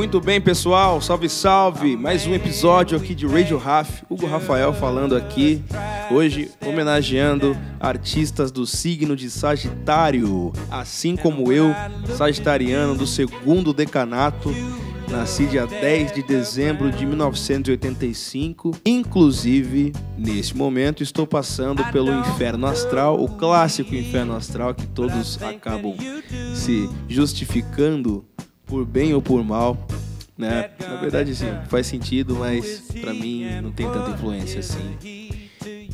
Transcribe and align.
Muito 0.00 0.18
bem, 0.18 0.40
pessoal. 0.40 0.98
Salve, 1.02 1.28
salve. 1.28 1.94
Mais 1.94 2.26
um 2.26 2.32
episódio 2.32 2.96
aqui 2.96 3.14
de 3.14 3.26
Radio 3.26 3.58
Raf. 3.58 4.02
Hugo 4.08 4.26
Rafael 4.26 4.72
falando 4.72 5.14
aqui. 5.14 5.62
Hoje, 6.10 6.50
homenageando 6.66 7.54
artistas 7.78 8.50
do 8.50 8.66
signo 8.66 9.14
de 9.14 9.28
Sagitário. 9.28 10.54
Assim 10.70 11.16
como 11.16 11.52
eu, 11.52 11.74
sagitariano 12.16 12.94
do 12.94 13.06
segundo 13.06 13.74
decanato. 13.74 14.48
Nasci 15.10 15.44
dia 15.44 15.66
10 15.66 16.14
de 16.14 16.22
dezembro 16.22 16.90
de 16.90 17.04
1985. 17.04 18.78
Inclusive, 18.86 19.92
neste 20.16 20.56
momento, 20.56 21.02
estou 21.02 21.26
passando 21.26 21.84
pelo 21.92 22.10
inferno 22.20 22.66
astral, 22.66 23.22
o 23.22 23.28
clássico 23.28 23.94
inferno 23.94 24.34
astral 24.34 24.72
que 24.72 24.86
todos 24.86 25.42
acabam 25.42 25.94
se 26.54 26.88
justificando 27.08 28.24
por 28.70 28.86
bem 28.86 29.12
ou 29.12 29.20
por 29.20 29.44
mal, 29.44 29.76
né? 30.38 30.70
Na 30.78 30.96
verdade, 30.96 31.34
sim, 31.34 31.52
faz 31.68 31.88
sentido, 31.88 32.36
mas 32.36 32.84
para 33.00 33.12
mim 33.12 33.44
não 33.60 33.72
tem 33.72 33.90
tanta 33.90 34.10
influência 34.10 34.60
assim. 34.60 34.96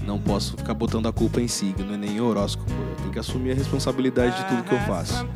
Não 0.04 0.20
posso 0.20 0.56
ficar 0.56 0.74
botando 0.74 1.06
a 1.06 1.12
culpa 1.12 1.40
em 1.40 1.48
signo 1.48 1.94
e 1.94 1.96
nem 1.96 2.18
em 2.18 2.20
horóscopo. 2.20 2.70
Eu 2.70 2.96
tenho 2.96 3.10
que 3.10 3.18
assumir 3.18 3.52
a 3.52 3.54
responsabilidade 3.54 4.36
de 4.36 4.44
tudo 4.44 4.62
que 4.62 4.74
eu 4.74 4.80
faço. 4.80 5.24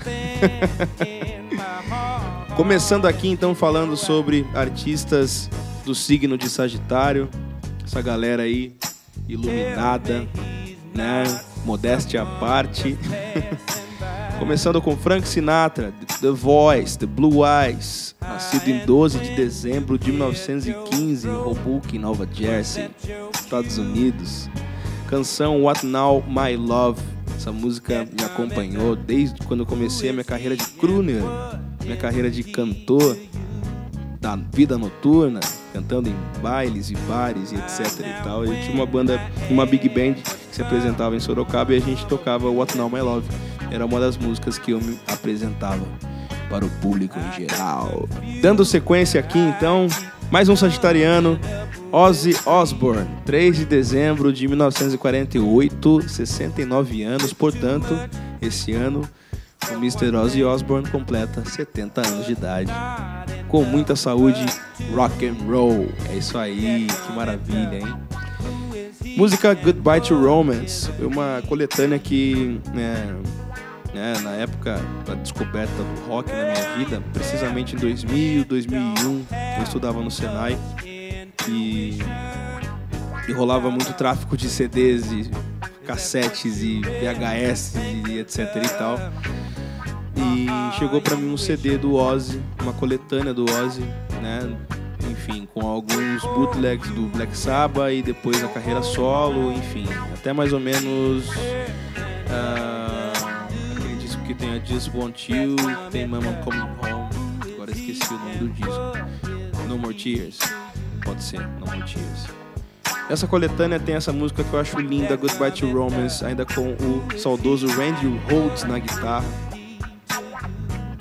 Começando 2.54 3.06
aqui 3.06 3.28
então 3.28 3.54
falando 3.54 3.96
sobre 3.96 4.46
artistas 4.54 5.48
do 5.84 5.94
signo 5.94 6.36
de 6.36 6.48
Sagitário, 6.48 7.28
essa 7.82 8.02
galera 8.02 8.42
aí 8.42 8.76
iluminada, 9.26 10.28
né? 10.94 11.24
Modéstia 11.64 12.22
à 12.22 12.26
parte. 12.26 12.98
Começando 14.40 14.80
com 14.80 14.96
Frank 14.96 15.28
Sinatra, 15.28 15.92
The 16.22 16.30
Voice, 16.30 16.98
The 16.98 17.04
Blue 17.04 17.42
Eyes, 17.46 18.16
nascido 18.22 18.68
em 18.70 18.86
12 18.86 19.18
de 19.18 19.36
dezembro 19.36 19.98
de 19.98 20.10
1915 20.10 21.28
em 21.28 21.30
Hoboken, 21.30 22.00
Nova 22.00 22.26
Jersey, 22.32 22.88
Estados 23.34 23.76
Unidos. 23.76 24.48
Canção 25.06 25.64
What 25.64 25.84
Now 25.84 26.24
My 26.26 26.56
Love. 26.56 27.02
Essa 27.36 27.52
música 27.52 28.08
me 28.10 28.24
acompanhou 28.24 28.96
desde 28.96 29.38
quando 29.46 29.60
eu 29.60 29.66
comecei 29.66 30.08
a 30.08 30.12
minha 30.14 30.24
carreira 30.24 30.56
de 30.56 30.64
crooner, 30.68 31.22
minha 31.84 31.98
carreira 31.98 32.30
de 32.30 32.42
cantor 32.42 33.18
da 34.18 34.36
vida 34.36 34.78
noturna, 34.78 35.40
cantando 35.74 36.08
em 36.08 36.16
bailes 36.40 36.90
e 36.90 36.94
bares 37.06 37.52
e 37.52 37.56
etc 37.56 38.00
e 38.00 38.24
tal. 38.24 38.46
Eu 38.46 38.58
tinha 38.62 38.74
uma 38.74 38.86
banda, 38.86 39.20
uma 39.50 39.66
big 39.66 39.86
band 39.90 40.14
que 40.14 40.56
se 40.56 40.62
apresentava 40.62 41.14
em 41.14 41.20
Sorocaba 41.20 41.74
e 41.74 41.76
a 41.76 41.80
gente 41.80 42.06
tocava 42.06 42.48
What 42.48 42.76
Now 42.76 42.88
My 42.88 43.00
Love 43.00 43.28
era 43.70 43.84
uma 43.84 44.00
das 44.00 44.16
músicas 44.16 44.58
que 44.58 44.72
eu 44.72 44.80
me 44.80 44.98
apresentava 45.06 45.84
para 46.48 46.64
o 46.64 46.70
público 46.80 47.18
em 47.18 47.46
geral. 47.46 48.08
Dando 48.40 48.64
sequência 48.64 49.20
aqui 49.20 49.38
então, 49.38 49.86
mais 50.30 50.48
um 50.48 50.56
sagitariano, 50.56 51.38
Ozzy 51.92 52.36
Osbourne, 52.44 53.08
3 53.24 53.56
de 53.58 53.64
dezembro 53.64 54.32
de 54.32 54.46
1948, 54.48 56.08
69 56.08 57.02
anos, 57.02 57.32
portanto, 57.32 57.98
esse 58.40 58.72
ano 58.72 59.08
o 59.68 59.74
Mr. 59.74 60.14
Ozzy 60.16 60.42
Osbourne 60.42 60.88
completa 60.88 61.44
70 61.44 62.06
anos 62.06 62.26
de 62.26 62.32
idade. 62.32 62.72
Com 63.48 63.64
muita 63.64 63.94
saúde, 63.94 64.44
rock 64.94 65.26
and 65.26 65.36
roll. 65.46 65.88
É 66.08 66.16
isso 66.16 66.38
aí, 66.38 66.86
que 67.06 67.12
maravilha, 67.12 67.78
hein? 67.78 69.16
Música 69.16 69.54
Goodbye 69.54 70.00
to 70.00 70.14
Romance, 70.14 70.88
uma 71.00 71.42
coletânea 71.48 71.98
que 71.98 72.60
né, 72.72 73.14
né, 73.94 74.14
na 74.22 74.30
época 74.32 74.80
da 75.06 75.14
descoberta 75.14 75.74
do 75.74 76.08
rock 76.08 76.30
na 76.30 76.44
minha 76.44 76.76
vida, 76.76 77.02
precisamente 77.12 77.74
em 77.74 77.78
2000, 77.78 78.44
2001, 78.44 79.26
eu 79.58 79.62
estudava 79.62 80.00
no 80.00 80.10
Senai 80.10 80.58
e, 81.48 81.98
e 83.28 83.32
rolava 83.32 83.70
muito 83.70 83.92
tráfico 83.94 84.36
de 84.36 84.48
CDs 84.48 85.10
e 85.10 85.30
cassetes 85.84 86.62
e 86.62 86.80
VHS 86.80 87.74
e 88.06 88.18
etc 88.18 88.38
e 88.56 88.68
tal. 88.78 88.98
E 90.16 90.78
chegou 90.78 91.00
para 91.00 91.16
mim 91.16 91.32
um 91.32 91.36
CD 91.36 91.78
do 91.78 91.94
Ozzy, 91.94 92.40
uma 92.60 92.72
coletânea 92.72 93.32
do 93.34 93.44
Ozzy, 93.44 93.82
né? 94.20 94.56
Enfim, 95.10 95.48
com 95.52 95.66
alguns 95.66 96.22
bootlegs 96.22 96.90
do 96.90 97.08
Black 97.08 97.36
Sabbath 97.36 97.92
e 97.92 98.02
depois 98.02 98.42
a 98.44 98.48
carreira 98.48 98.82
solo, 98.82 99.52
enfim, 99.52 99.86
até 100.14 100.32
mais 100.32 100.52
ou 100.52 100.60
menos 100.60 101.26
uh, 101.26 102.79
tem 104.40 104.54
a 104.54 104.64
Just 104.64 104.90
Want 104.94 105.28
You, 105.28 105.54
tem 105.90 106.06
Mama 106.06 106.32
Coming 106.42 106.60
Home, 106.60 107.52
agora 107.54 107.70
esqueci 107.70 108.12
o 108.12 108.18
nome 108.18 108.36
do 108.36 108.48
disco. 108.48 109.68
No 109.68 109.78
More 109.78 109.94
Tears, 109.94 110.38
pode 111.04 111.22
ser, 111.22 111.40
No 111.58 111.66
More 111.66 111.82
Tears. 111.82 112.26
Essa 113.10 113.26
coletânea 113.26 113.78
tem 113.78 113.96
essa 113.96 114.12
música 114.12 114.42
que 114.42 114.52
eu 114.52 114.58
acho 114.58 114.80
linda, 114.80 115.14
Goodbye 115.16 115.52
to 115.52 115.70
Romance, 115.70 116.24
ainda 116.24 116.46
com 116.46 116.72
o 116.72 117.18
saudoso 117.18 117.66
Randy 117.66 118.08
Rhodes 118.30 118.64
na 118.64 118.78
guitarra. 118.78 119.26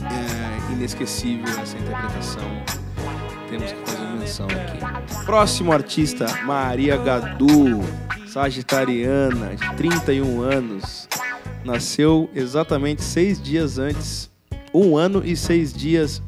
É 0.01 0.73
inesquecível 0.73 1.47
essa 1.47 1.77
interpretação. 1.77 2.63
Temos 3.49 3.71
que 3.71 3.89
fazer 3.89 4.05
menção 4.19 4.47
aqui. 4.47 5.25
Próximo 5.25 5.71
artista, 5.71 6.25
Maria 6.43 6.97
Gadu, 6.97 7.81
sagitariana, 8.27 9.55
de 9.55 9.75
31 9.75 10.41
anos 10.41 11.07
nasceu 11.63 12.29
exatamente 12.33 13.03
seis 13.03 13.41
dias 13.41 13.77
antes. 13.77 14.29
Um 14.73 14.95
ano 14.95 15.21
e 15.25 15.35
seis 15.35 15.73
dias. 15.73 16.21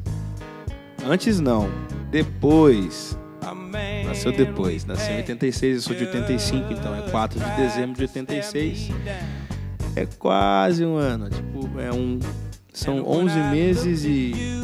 Antes 1.04 1.40
não, 1.40 1.70
depois. 2.10 3.18
Nasceu 4.04 4.30
depois, 4.30 4.84
nasceu 4.84 5.14
em 5.14 5.18
86, 5.18 5.76
eu 5.76 5.82
sou 5.82 5.96
de 5.96 6.04
85, 6.04 6.72
então 6.74 6.94
é 6.94 7.10
4 7.10 7.40
de 7.40 7.56
dezembro 7.56 7.96
de 7.96 8.02
86. 8.02 8.90
É 9.96 10.06
quase 10.18 10.84
um 10.84 10.96
ano, 10.96 11.30
tipo, 11.30 11.80
é 11.80 11.90
um 11.90 12.18
são 12.72 13.06
11 13.06 13.38
meses 13.50 14.04
e 14.04 14.62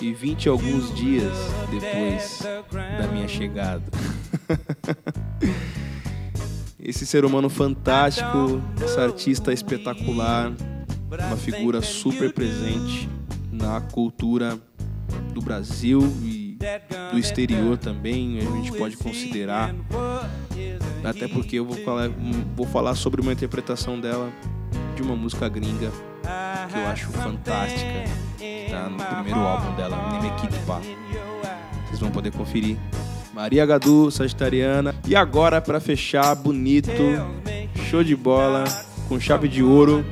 e 0.00 0.12
20 0.12 0.44
e 0.44 0.48
alguns 0.48 0.94
dias 0.94 1.32
depois 1.70 2.42
da 2.98 3.06
minha 3.08 3.28
chegada. 3.28 3.84
esse 6.86 7.04
ser 7.04 7.24
humano 7.24 7.50
fantástico, 7.50 8.62
essa 8.80 9.02
artista 9.02 9.52
espetacular, 9.52 10.52
uma 11.10 11.36
figura 11.36 11.82
super 11.82 12.32
presente 12.32 13.08
na 13.50 13.80
cultura 13.80 14.56
do 15.34 15.42
Brasil 15.42 16.00
e 16.22 16.56
do 17.10 17.18
exterior 17.18 17.76
também, 17.76 18.38
a 18.38 18.42
gente 18.42 18.70
pode 18.78 18.96
considerar. 18.96 19.74
Até 21.02 21.26
porque 21.26 21.56
eu 21.56 21.64
vou 21.64 21.76
falar, 21.78 22.08
vou 22.54 22.66
falar 22.66 22.94
sobre 22.94 23.20
uma 23.20 23.32
interpretação 23.32 24.00
dela 24.00 24.32
de 24.94 25.02
uma 25.02 25.16
música 25.16 25.48
gringa 25.48 25.90
que 26.70 26.78
eu 26.78 26.86
acho 26.86 27.10
fantástica, 27.10 28.04
que 28.38 28.68
tá 28.70 28.88
no 28.88 28.96
primeiro 28.96 29.40
álbum 29.40 29.74
dela, 29.74 30.12
Nemekitpa. 30.12 30.80
Vocês 31.86 31.98
vão 31.98 32.12
poder 32.12 32.30
conferir 32.30 32.76
Maria 33.36 33.66
Gadu, 33.66 34.10
Sagitariana. 34.10 34.94
E 35.06 35.14
agora, 35.14 35.60
para 35.60 35.78
fechar, 35.78 36.34
bonito, 36.34 36.90
show 37.90 38.02
de 38.02 38.16
bola, 38.16 38.64
com 39.10 39.20
chave 39.20 39.46
de 39.46 39.62
ouro, 39.62 40.02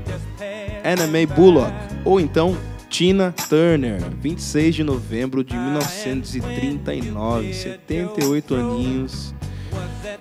May 1.10 1.24
Bullock. 1.24 1.72
Ou 2.04 2.20
então, 2.20 2.54
Tina 2.90 3.34
Turner, 3.48 3.98
26 4.20 4.74
de 4.74 4.84
novembro 4.84 5.42
de 5.42 5.56
1939, 5.56 7.54
78 7.54 8.54
aninhos. 8.56 9.34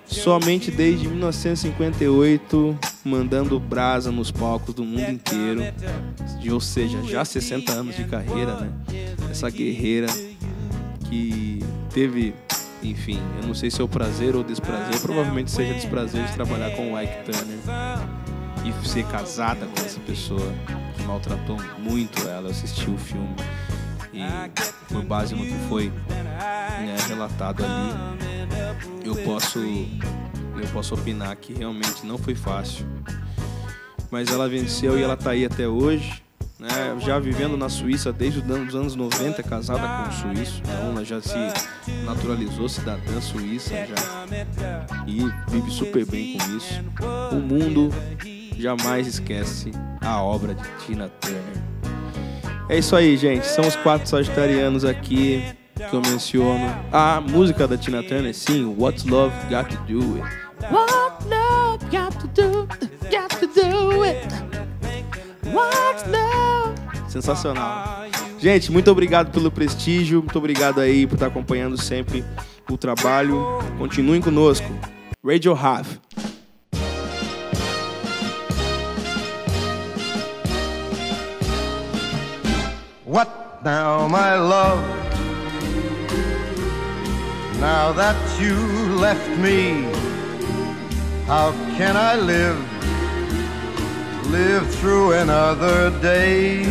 Somente 0.06 0.72
desde 0.72 1.06
1958, 1.06 2.80
mandando 3.04 3.60
brasa 3.60 4.14
nos 4.14 4.32
palcos 4.32 4.74
do 4.74 4.86
mundo 4.86 5.12
inteiro. 5.12 5.62
Ou 6.50 6.62
seja, 6.62 7.04
já 7.04 7.26
60 7.26 7.70
anos 7.70 7.98
de 7.98 8.06
carreira, 8.06 8.62
né? 8.62 8.72
Essa 9.30 9.50
guerreira 9.50 10.08
que 11.10 11.60
teve 11.94 12.34
enfim, 12.84 13.20
eu 13.42 13.48
não 13.48 13.54
sei 13.54 13.72
se 13.72 13.82
é 13.82 13.84
o 13.84 13.88
prazer 13.88 14.36
ou 14.36 14.44
desprazer, 14.44 15.00
provavelmente 15.02 15.52
seja 15.52 15.74
desprazer 15.74 16.26
de 16.26 16.34
trabalhar 16.34 16.72
com 16.72 16.94
o 16.94 17.02
Ike 17.02 17.24
Turner 17.24 17.60
e 18.66 18.88
ser 18.88 19.06
casada 19.08 19.66
com 19.66 19.86
essa 19.86 20.00
pessoa 20.02 20.54
que 20.96 21.04
maltratou 21.04 21.58
muito 21.80 22.28
ela. 22.28 22.48
Eu 22.48 22.52
assisti 22.52 22.90
o 22.90 22.98
filme 22.98 23.36
e 24.14 24.22
por 24.94 25.04
base 25.04 25.36
no 25.36 25.44
que 25.44 25.58
foi 25.68 25.92
né, 26.10 26.96
relatado 27.08 27.64
ali, 27.64 27.94
eu 29.04 29.16
posso 29.24 29.60
eu 29.60 30.68
posso 30.72 30.94
opinar 30.94 31.36
que 31.36 31.54
realmente 31.54 32.06
não 32.06 32.18
foi 32.18 32.36
fácil. 32.36 32.86
Mas 34.12 34.30
ela 34.32 34.48
venceu 34.48 34.98
e 35.00 35.02
ela 35.02 35.18
tá 35.18 35.32
aí 35.32 35.44
até 35.44 35.68
hoje 35.68 36.23
né, 36.60 36.96
já 37.00 37.20
vivendo 37.20 37.58
na 37.58 37.70
Suíça 37.70 38.14
desde 38.14 38.40
os 38.40 38.76
anos 38.76 38.96
90, 38.96 39.44
casada 39.44 39.82
com 39.82 40.10
um 40.10 40.36
suíço, 40.36 40.62
então 40.62 40.92
ela 40.92 41.04
já 41.04 41.22
se 41.22 41.38
naturalizou 42.06 42.70
cidadã 42.70 43.20
suíça 43.20 43.74
já 43.74 44.26
e 45.08 45.20
vive 45.52 45.72
super 45.72 46.06
bem 46.06 46.38
com 46.38 46.58
isso. 46.58 46.82
O 47.32 47.36
mundo 47.36 47.90
jamais 48.58 49.08
esquece 49.08 49.72
a 50.02 50.22
obra 50.22 50.54
de 50.54 50.64
Tina 50.86 51.10
Turner. 51.20 51.64
É 52.70 52.78
isso 52.78 52.96
aí, 52.96 53.18
gente. 53.18 53.46
São 53.46 53.68
os 53.68 53.76
quatro 53.76 54.08
sagitarianos 54.08 54.86
aqui 54.86 55.44
que 55.76 55.94
eu 55.94 56.02
menciono. 56.02 56.74
A 56.92 57.20
música 57.20 57.68
da 57.68 57.78
Tina 57.78 58.02
Turner, 58.04 58.34
sim, 58.34 58.76
What's 58.80 59.04
Love 59.04 59.36
Got 59.50 59.70
to 59.70 59.78
Do 59.84 60.24
It. 60.24 60.44
What 60.72 61.28
love 61.28 61.84
got 61.92 62.18
to 62.22 62.28
do, 62.28 62.68
Sensacional. 67.14 68.08
Gente, 68.40 68.72
muito 68.72 68.90
obrigado 68.90 69.32
pelo 69.32 69.52
prestígio, 69.52 70.20
muito 70.20 70.38
obrigado 70.38 70.82
aí 70.82 71.06
por 71.06 71.14
estar 71.14 71.28
acompanhando 71.28 71.80
sempre 71.80 72.26
o 72.68 72.76
trabalho. 72.76 73.60
Continuem 73.78 74.20
conosco. 74.20 74.66
Radio 75.24 75.54
Have. 75.54 76.00
What 83.06 83.30
now, 83.64 84.10
my 84.10 84.36
love? 84.40 84.82
Now 87.60 87.94
that 87.94 88.18
you 88.42 88.56
left 89.00 89.30
me, 89.38 89.86
how 91.28 91.54
can 91.78 91.96
I 91.96 92.16
live? 92.16 92.73
Live 94.34 94.74
through 94.78 95.12
another 95.12 95.92
day, 96.02 96.66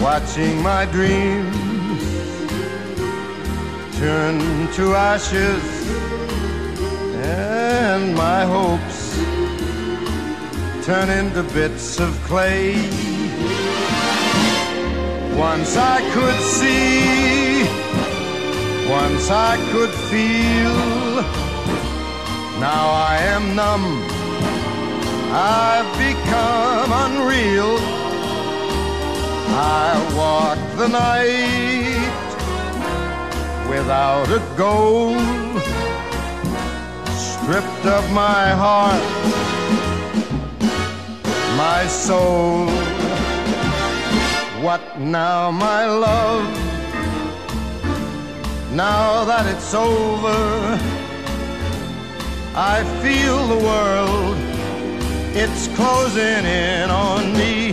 watching 0.00 0.62
my 0.62 0.84
dreams 0.84 2.04
turn 3.98 4.38
to 4.74 4.94
ashes 4.94 5.64
and 7.24 8.14
my 8.14 8.44
hopes 8.44 9.16
turn 10.86 11.10
into 11.10 11.42
bits 11.52 11.98
of 11.98 12.12
clay. 12.28 12.76
Once 15.36 15.76
I 15.76 15.98
could 16.14 16.40
see, 16.40 17.64
once 18.88 19.28
I 19.28 19.56
could 19.72 19.90
feel. 20.08 20.78
Now 22.60 22.92
I 22.92 23.16
am 23.34 23.56
numb, 23.56 24.11
I've 25.34 25.90
become 25.96 26.92
unreal. 26.92 27.78
I 29.54 30.14
walk 30.14 30.58
the 30.76 30.88
night 30.88 32.12
without 33.66 34.28
a 34.28 34.42
goal, 34.58 35.16
stripped 37.16 37.86
of 37.86 38.12
my 38.12 38.50
heart, 38.50 39.02
my 41.56 41.86
soul. 41.86 42.66
What 44.62 45.00
now, 45.00 45.50
my 45.50 45.86
love? 45.86 46.46
Now 48.74 49.24
that 49.24 49.46
it's 49.46 49.72
over, 49.72 50.78
I 52.54 52.84
feel 53.02 53.48
the 53.48 53.64
world, 53.64 54.51
it's 55.34 55.68
closing 55.68 56.44
in 56.44 56.90
on 56.90 57.32
me. 57.32 57.72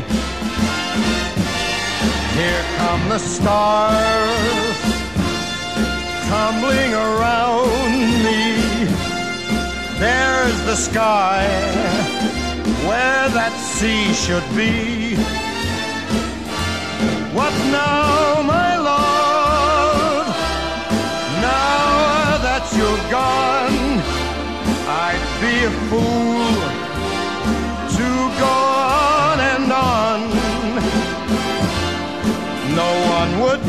Here 2.38 2.64
come 2.78 3.10
the 3.10 3.20
stars, 3.20 4.78
tumbling 6.30 6.94
around 6.94 8.24
me. 8.24 8.86
There's 10.00 10.58
the 10.64 10.76
sky, 10.76 11.46
where 12.88 13.28
that 13.30 13.54
sea 13.60 14.14
should 14.14 14.48
be. 14.56 15.16
What 17.36 17.54
now, 17.72 18.42
my 18.44 18.78
love? 18.78 20.28
Now 21.42 22.38
that 22.46 22.64
you're 22.78 23.04
gone, 23.12 24.00
I'd 24.88 25.26
be 25.42 25.66
a 25.66 25.72
fool 25.90 26.29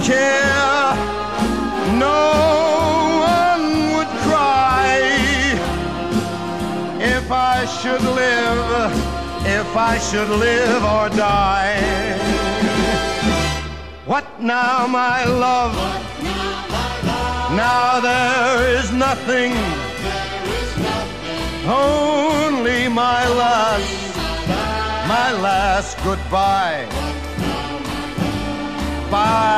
care, 0.02 0.94
no 1.98 2.20
one 3.36 3.64
would 3.94 4.12
cry 4.26 4.98
if 7.00 7.30
I 7.30 7.66
should 7.66 8.02
live, 8.02 8.92
if 9.46 9.76
I 9.76 9.98
should 9.98 10.28
live 10.28 10.82
or 10.84 11.08
die. 11.10 11.76
What 14.06 14.26
now, 14.40 14.86
my 14.86 15.24
love? 15.24 15.74
Now 17.56 18.00
there 18.00 18.78
is 18.78 18.92
nothing, 18.92 19.52
only 21.66 22.88
my 22.88 23.28
last, 23.28 24.16
my 25.08 25.32
last 25.32 25.98
goodbye. 26.04 26.86
Bye. 29.10 29.49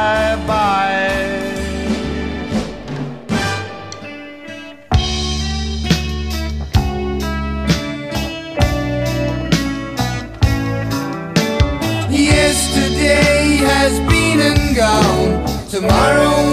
Tomorrow 15.72 16.51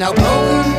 Now 0.00 0.12
open 0.12 0.69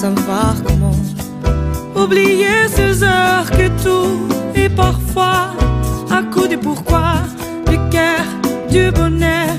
savoir 0.00 0.54
comment. 0.66 0.98
Oublier 1.94 2.60
ces 2.68 3.02
heures 3.02 3.50
que 3.50 3.68
tout 3.84 4.16
est 4.54 4.70
parfois 4.70 5.48
à 6.10 6.22
coup 6.32 6.48
de 6.48 6.56
pourquoi, 6.56 7.16
le 7.66 7.76
cœur 7.90 8.24
du 8.70 8.90
bonheur 8.92 9.54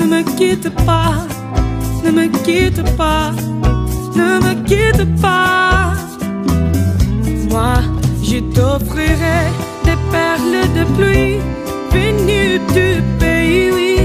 ne 0.00 0.06
me 0.06 0.22
quitte 0.38 0.70
pas, 0.86 1.16
ne 2.04 2.10
me 2.10 2.26
quitte 2.44 2.82
pas, 2.96 3.32
ne 4.20 4.28
me 4.44 4.54
quitte 4.70 5.04
pas. 5.20 5.92
Moi, 7.50 7.74
je 8.22 8.38
t'offrirai 8.54 9.42
des 9.84 9.98
perles 10.14 10.66
de 10.78 10.84
pluie 10.96 11.36
venues 11.92 12.60
du 12.78 13.02
pays, 13.20 13.70
oui. 13.76 13.96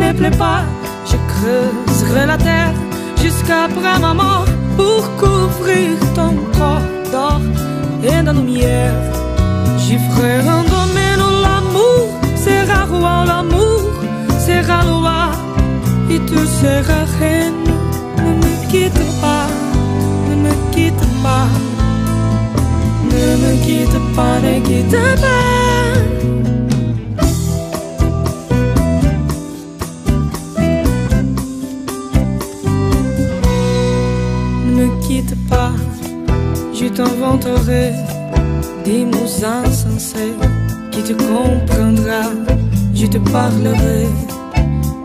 Ne 0.00 0.12
plaît 0.12 0.38
pas, 0.46 0.62
je 1.10 1.16
creuserai 1.32 2.26
la 2.26 2.36
terre 2.36 2.74
jusqu'après 3.22 4.00
ma 4.00 4.14
mort 4.14 4.46
pour 4.76 5.02
couvrir 5.16 5.90
ton 6.14 6.34
corps 6.56 6.90
d'or 7.12 7.40
et 8.02 8.22
de 8.22 8.32
lumière. 8.32 8.94
J'y 9.78 9.98
ferai 9.98 10.38
un 10.56 10.64
domaine 10.76 11.20
où 11.28 11.32
l'amour 11.46 12.06
sera 12.36 12.84
roi, 12.84 13.24
l'amour 13.26 13.82
sera 14.46 14.84
loi 14.84 15.22
et 16.10 16.20
tu 16.28 16.38
seras 16.60 17.06
reine. 17.18 17.64
Ne 18.24 18.32
me 18.42 18.52
quitte 18.70 19.02
pas, 19.20 19.46
ne 20.28 20.34
me 20.44 20.54
quitte 20.72 21.06
pas, 21.22 21.48
ne 23.10 23.24
me 23.42 23.52
quitte 23.64 23.98
pas, 24.16 24.36
ne 24.40 24.54
quitte 24.68 25.00
pas. 25.22 26.41
T'inventerai 36.94 37.92
des 38.84 39.04
mots 39.04 39.44
insensés 39.44 40.34
qui 40.90 41.02
te 41.02 41.12
comprendra. 41.12 42.22
Je 42.94 43.06
te 43.06 43.18
parlerai 43.18 44.06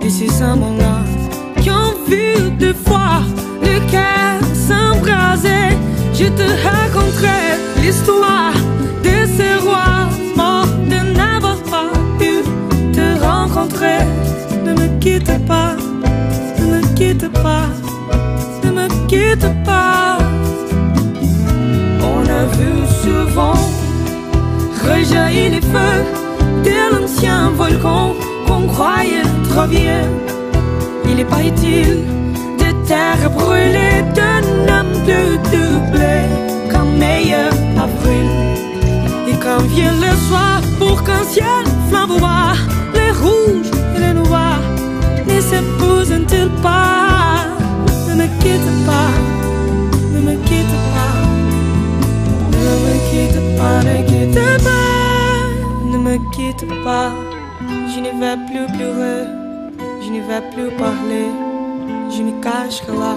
de 0.01 0.09
ces 0.09 0.41
amants-là 0.41 1.01
qui 1.61 1.69
ont 1.69 1.93
vu 2.07 2.51
deux 2.59 2.73
fois 2.73 3.21
le 3.61 3.79
cœur 3.91 4.39
s'embraser. 4.67 5.77
Je 6.13 6.25
te 6.25 6.43
raconterai 6.67 7.46
Il 29.69 31.19
est 31.19 31.25
pas 31.25 31.43
utile 31.43 32.05
de 32.57 32.87
terre 32.87 33.29
brûlée, 33.31 34.01
de 34.15 34.31
n'homme 34.65 34.93
plus 35.03 35.37
doublé 35.51 36.21
qu'un 36.71 36.85
meilleur 36.85 37.51
avril. 37.77 38.29
Et 39.27 39.35
quand 39.43 39.63
vient 39.75 39.93
le 39.93 40.15
soir 40.27 40.61
pour 40.79 41.03
qu'un 41.03 41.23
ciel 41.23 41.65
flamboie, 41.89 42.53
ne 60.17 60.23
vais 60.23 60.41
plus 60.53 60.71
parler. 60.77 61.29
Je 62.09 62.21
me 62.23 62.41
cache 62.41 62.81
là, 62.87 63.15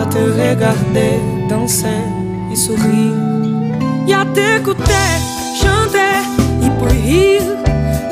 à 0.00 0.06
te 0.06 0.18
regarder, 0.18 1.20
danser 1.48 2.02
et 2.52 2.56
sourire. 2.56 3.16
Et 4.08 4.14
à 4.14 4.24
t'écouter, 4.34 5.12
chanter 5.60 6.16
et 6.64 6.70
pour 6.78 6.88
rire. 6.88 7.42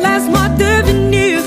Laisse-moi 0.02 0.48
devenir 0.58 1.40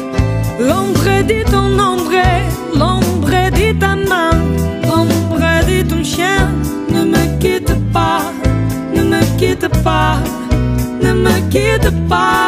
l'ombre 0.59 1.23
de 1.31 1.43
ton 1.49 1.67
ombre, 1.91 2.25
l'ombre 2.73 3.37
de 3.59 3.79
ta 3.79 3.95
main, 3.95 4.31
l'ombre 4.83 5.47
de 5.69 5.87
ton 5.89 6.03
chien. 6.03 6.49
Ne 6.89 7.03
me 7.05 7.39
quitte 7.39 7.73
pas, 7.93 8.31
ne 8.93 9.03
me 9.03 9.21
quitte 9.37 9.67
pas, 9.83 10.17
ne 11.01 11.13
me 11.13 11.35
quitte 11.49 11.91
pas. 12.09 12.44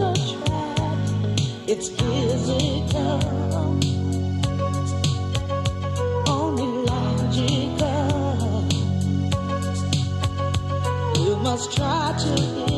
a 0.00 0.14
trap. 0.14 0.98
It's 1.68 1.88
physical, 1.88 3.20
only 6.28 6.66
logical. 6.88 7.88
You 11.18 11.36
must 11.36 11.76
try 11.76 12.14
to. 12.18 12.71